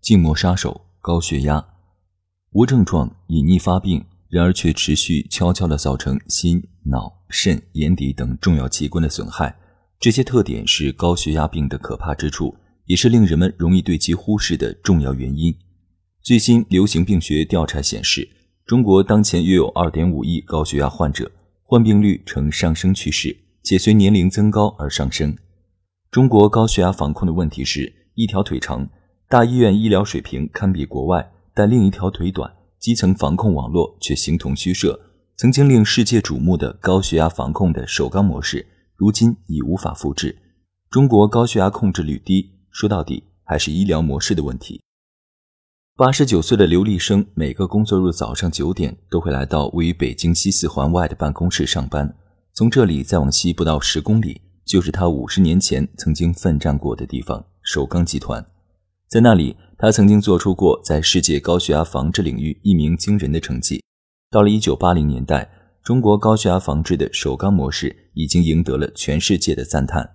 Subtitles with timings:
[0.00, 1.58] 静默杀手：高血压》，
[2.52, 9.54] 无症状隐匿发病，然而却持续悄悄地造成心、脑、肾、眼底等重要器官的损害。
[9.98, 15.54] 这些特点是高血压病的可怕之处，也是令人们容易对其忽视的重要原因。
[16.22, 18.28] 最新流行病学调查显示，
[18.64, 21.30] 中国当前约有2.5亿高血压患者，
[21.62, 25.36] 患病率呈上升趋势，且随年龄增高而上升。
[26.10, 28.88] 中国高血压防控的问题是一条腿长，
[29.30, 34.98] 大医院医疗水平堪比国外，但另一条腿短，基层防控网络却形同虚设。
[35.36, 40.36] 曾经令世界瞩目的高血压防控的首钢模式，如今已无法复制。
[40.90, 44.82] 中国高血压控制率低，说到底还是医疗模式的问题。
[45.96, 52.16] 八十九岁的刘立生，每个工作日早上九点都会来到位于北京西四环外的办公室上班，
[52.52, 54.40] 从这里再往西不到十公里。
[54.66, 58.44] 就是他五十年前曾经奋战过的地方——首钢集团。
[59.10, 63.82] 在那里，他曾经做出过在世界高血压防治领域一鸣惊人的成绩。
[64.30, 65.50] 到了一九八零年代，
[65.82, 70.08] 中国高血压防治的首钢模式已经赢得了全世界的赞叹。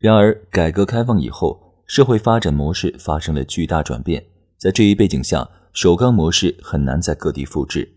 [0.00, 4.24] 然而，改革开放以后，社会发展模式发生了巨大转变，
[4.56, 7.88] 在这一背景下，首钢模式很难在各地复制。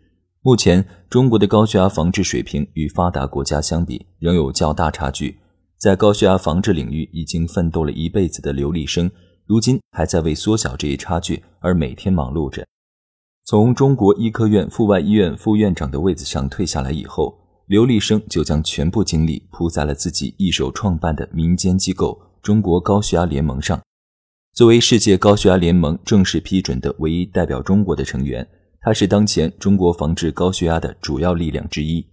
[0.44, 5.39] 目前，中国的高血压防治水平与发达国家相比，仍有较大差距。
[5.80, 9.09] 在高血压防治领域已经奋斗了一辈子的刘立生，
[9.52, 12.66] 如今还在为缩小这一差距而每天忙碌着。
[13.44, 23.77] 从中国医科院阜外医院副院长的位子上退下来以后，刘立生就将全部精力扑在了自己一手创办的民间机构——中国高血压联盟上。
[24.53, 28.47] 作为世界高血压联盟正式批准的唯一代表中国的成员，
[28.80, 32.08] 他是当前中国防治高血压的主要力量之一。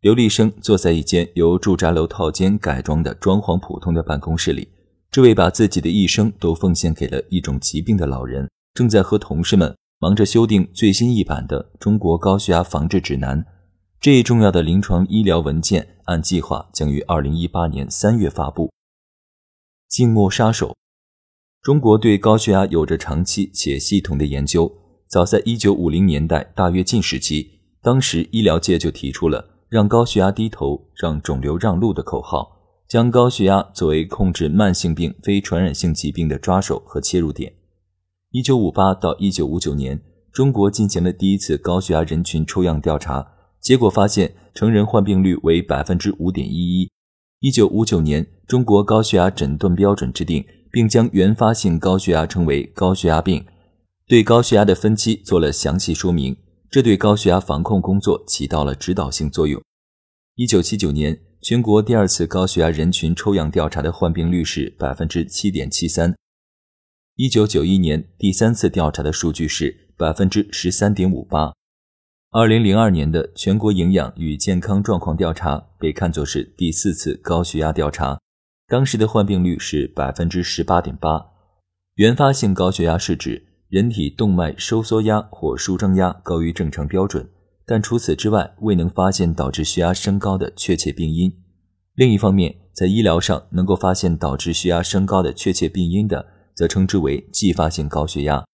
[0.00, 4.68] 刘立生坐在一间由住宅楼套间改装的装潢普通的办公室里，
[5.16, 13.42] 这位把自己的一生都奉献给了一种疾病的老人，正在和同事们忙着修订最新一版的《中国高血压防治指南》。
[13.98, 18.70] 这一重要的临床医疗文件按计划将于二零一八年三月发布。
[19.88, 20.76] 静默杀手，
[21.62, 24.70] 中国对高血压有着长期且系统的研究。
[25.08, 29.62] 早在一九五零年代大跃进时期，当时医疗界就提出了。
[29.70, 32.55] 让高血压低头，让肿瘤让路的口号，
[32.88, 37.52] 将高血压作为控制慢性病、非传染性疾病的抓手和切入点。
[38.30, 40.00] 一九五八到一九五九年，
[40.32, 43.26] 中国进行了第一次高血压人群抽样调查，
[43.60, 46.90] 结果发现成人患病率为百分之五点一一。
[47.40, 53.44] 一九五九年，中国高血压诊断标准制定，并将原发性高血压称为高血压病，
[54.06, 56.36] 对高血压的分期做了详细说明。
[56.70, 59.62] 这对高血压防控工作起到了指导性作用。
[60.34, 61.18] 一九七九年，
[61.48, 66.12] 全国第二次高血压人群抽样调查的患病率是百分之七点七三。
[67.14, 71.52] 一九九一年，第三次调查的数据是百分之十三点五八。
[72.32, 78.18] 二零零二年的全国营养与健康状况调查被看作是第四次高血压调查，
[78.66, 81.26] 当时的患病率是百分之十八点八。
[81.94, 83.46] 原发性高血压是指。
[83.68, 87.28] 人体动脉收缩压或舒张压高于正常标准，
[87.66, 91.32] 但除此之外未能发现导致血压升高的确切病因。
[91.94, 98.44] 另一方面，在医疗上能够发现导致血压升高的确切病因的，则称之为继发性高血压。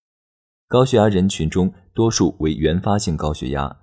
[0.67, 3.77] 高血压人群中多数为原发性高血压。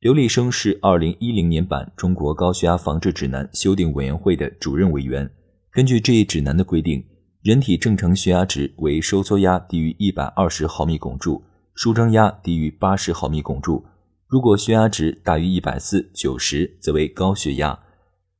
[0.00, 5.30] 刘立生是2010年版《中国高血压防治指南》修订委员会的主任委员。
[5.72, 7.04] 根据这一指南的规定。
[7.42, 11.44] 人体正常血压值为收缩压低于一百二十毫米汞柱，
[11.76, 13.86] 舒张压低于八十毫米汞柱。
[14.28, 17.78] 如果血压值大于一百四九十，则为高血压。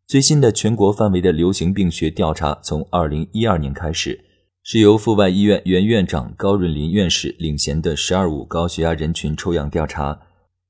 [0.06, 4.25] 最新的全国范围的流行病学调查从二零一二年开始，
[4.65, 10.21] 是由阜外医院原院长高润林院士领衔的“十二五”高血压人群抽样调查。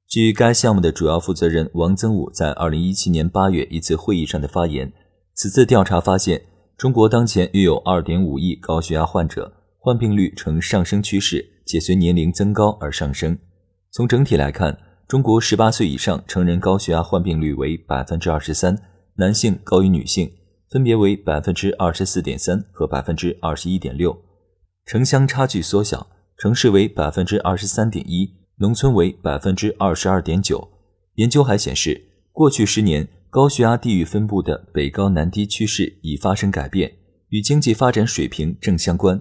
[0.07, 4.93] 据该项目的主要负责人王增武在二零一七年八月一次会议上的发言，
[5.35, 6.43] 此次调查发现。
[6.77, 13.39] 中国当前约有2.5亿高血压患者，患病率呈上升趋势，且随年龄增高而上升。
[13.91, 18.77] 从整体来看，中国18岁以上成人高血压患病率为23%，
[19.15, 20.33] 男性高于女性，
[20.69, 24.19] 分别为24.3%和21.6%。
[24.85, 30.69] 城乡差距缩小，城市为百分之二十三点一，农村为百分之二十二点九。
[31.15, 36.93] 研究还显示，过去十年高血压地域分布的北高南低趋势已发生改变，
[37.29, 39.21] 与经济发展水平正相关。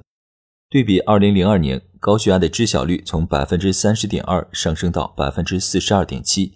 [0.68, 6.54] 对比二零零二年，高血压的知晓率从百分之三十点二上升到百分之四十二点七，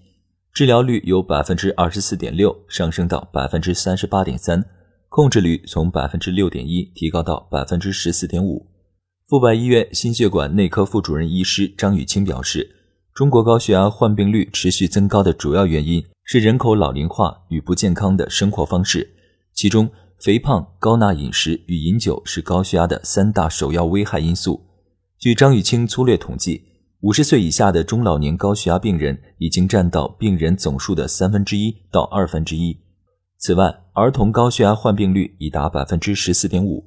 [0.54, 4.64] 治疗率由百分之二十四点六上升到百分之三十八点三，
[5.08, 8.68] 控制率从百分之六点一提高到百分之十四点五。
[9.28, 12.76] 阜外医院心血管内科副主任医师张雨清表示，
[13.16, 19.16] 中国高血压患病率持续增高的主要原因是人口老龄化与不健康的生活方式，
[19.56, 24.69] 其中肥胖、高钠饮食与饮酒是高血压的三大首要危害因素。
[25.20, 26.64] 据张雨清粗略统计，
[27.02, 32.78] 五十岁以下的中老年高血压病人已经占到病人总数的三分之一到二分之一。
[33.38, 36.86] 此外，儿童高血压患病率已达百分之十四点五。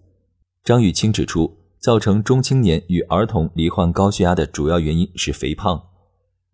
[0.64, 1.58] 张雨清指出。
[1.82, 5.82] 造成中青年与儿童罹患高血压的主要原因是肥胖。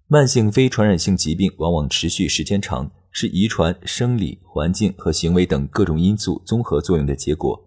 [0.07, 7.63] 慢性非传染性疾病往往持续时间长，是遗传、生理、环境和行为等各种因素综合作用的结果。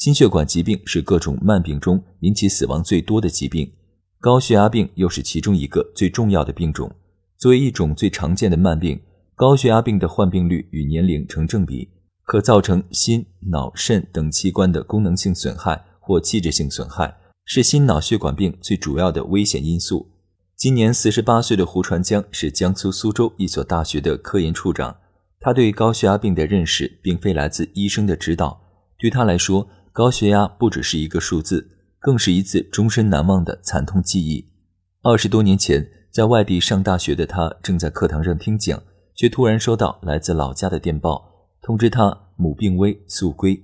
[0.00, 3.70] 心血管疾病是各种慢病中引起死亡最多的疾病，
[4.18, 6.90] 高血压病又是其中一个最重要的病种。
[7.36, 8.98] 作为一种最常见的慢病，
[9.36, 11.90] 高血压病的患病率与年龄成正比，
[12.24, 15.84] 可造成心、脑、肾等器官的功能性损害。
[16.02, 17.14] 或器质性损害
[17.44, 20.10] 是心脑血管病最主要的危险因素。
[20.56, 24.96] 今年四十八岁的胡传江是江苏苏州一所大学的科研处长。
[25.38, 28.60] 他对高血压病的认识并非来自医生的指导，
[28.98, 34.46] 对他来说，高血压不只是一个数字，更是一次终身难忘的惨痛记忆。
[35.02, 38.82] 二十多年前，在外地上大学的他正在课堂上听讲，
[39.14, 41.30] 却突然收到来自老家的电报，
[41.62, 43.62] 通知他母病危，速归。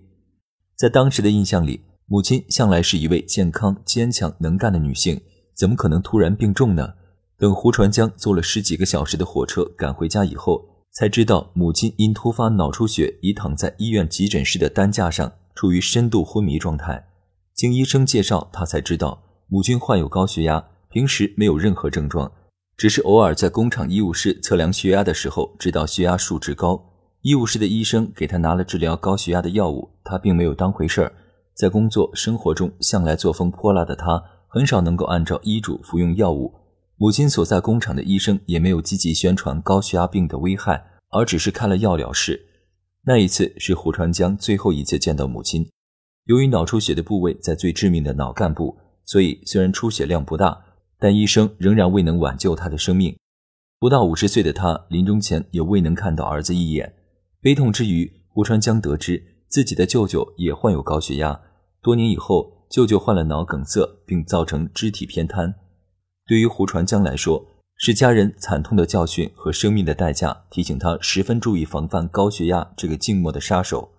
[0.77, 1.83] 在当时的印象里。
[2.09, 5.21] 母亲向来是一位健康、坚强、能干的女性，
[5.57, 6.95] 怎么可能突然病重呢？
[7.37, 17.09] 等胡传江坐了十几个小时的火车赶回家以后，才知道母亲因突发脑出血已躺在医院急诊室的担架上，处于深度昏迷状态。
[17.55, 22.31] 经医生介绍，他才知道母亲患有高血压，平时没有任何症状，
[22.77, 26.93] 只是偶尔在工厂医务室测量血压的时候，知道血压数值高。
[27.23, 31.13] 医务室的医生给他拿了治疗高血压的药物，他并没有当回事儿。
[31.55, 36.53] 在工作生活中向来作风泼辣的他，很少能够按照医嘱服用药物。
[36.99, 42.47] 母亲所在工厂的医生也没有积极宣传高血压病的危害，而只是开了药了事。
[43.09, 45.71] 那一次是胡传江最后一次见到母亲。
[46.25, 50.65] 由于脑出血的部位在最致命的脑干部，所以虽然出血量不大，
[50.99, 53.17] 但医生仍然未能挽救他的生命。
[53.79, 56.95] 不到五十岁的他临终前也未能看到儿子一眼。
[57.41, 59.23] 悲痛之余，胡传江得知。
[59.47, 61.41] 自己的舅舅也患有高血压，
[61.81, 65.55] 多年以后，舅舅患了脑梗塞，并造成肢体偏瘫。
[66.27, 67.47] 对于胡传江来说，
[67.79, 73.91] 是家人惨痛的教训和生命的代价，提醒他十分注意防范高血压这个静默的杀手。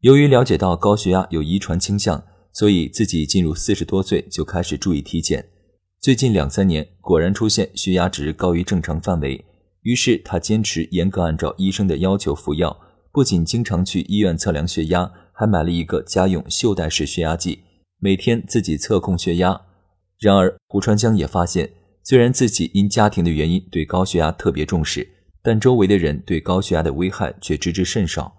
[0.00, 5.46] 由于了解到高血压有遗传倾向，所以自己进入四十多岁就开始注意体检。
[6.00, 9.44] 最近两三年，果然出现血压值高于正常范围，
[9.82, 12.80] 于是他坚持严格按照医生的要求服药。
[13.12, 17.60] 不仅经常去医院测量血压，还买了一个家用袖带式血压计，
[17.98, 19.60] 每天自己测控血压。
[20.18, 21.70] 然而，胡川江也发现，
[22.08, 25.06] 虽然自己因家庭的原因对高血压特别重视，
[25.42, 28.34] 但周围的人对高血压的危害却知之甚少。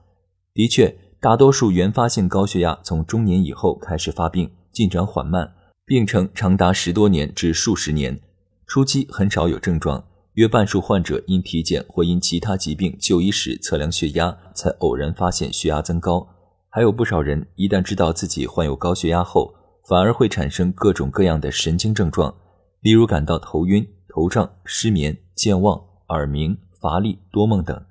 [0.56, 5.54] 的确，大多数原发性高血压从中年以后开始发病，进展缓慢，
[5.86, 8.20] 病程长达十多年至数十年，
[8.66, 10.04] 初期很少有症状。
[10.34, 16.28] 约半数患者因体检或因其他疾病就医时测量血压，才偶然发现血压增高。
[16.72, 19.54] 还有不少人一旦知道自己患有高血压后，
[19.88, 22.34] 反而会产生各种各样的神经症状，
[22.82, 27.86] 例如感到头晕、头胀、失眠、健忘、耳鸣、乏力、多梦等。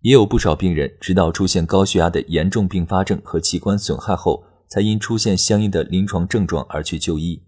[0.00, 7.42] 也有不少病人直到出现高血压的严重并发症和器官损害后，才因出现相应的临床症状而去就医。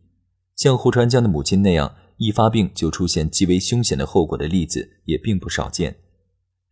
[0.56, 1.94] 像胡传江的母亲那样。
[2.20, 5.98] 一发病就出现极为凶险的后果的例子也并不少见。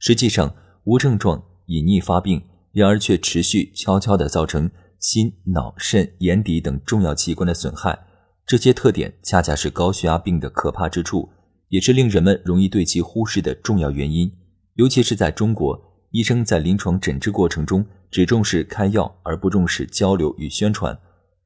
[0.01, 2.43] 实际上，无症状隐匿发病，
[2.73, 4.69] 然而却持续悄悄地造成
[4.99, 8.06] 心、脑、肾、眼底等重要器官的损害。
[8.47, 11.29] 这些特点恰恰是高血压病的可怕之处，
[11.69, 14.33] 也是令人们容易对其忽视的重要原因。
[14.75, 20.97] 尤其是在中国，医生在临床诊治过程中只重视开药，而不重视交流与宣传。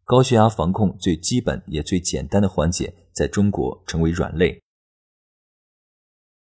[0.05, 4.61] 高血压防控最基本也最简单的环节，在中国成为软肋。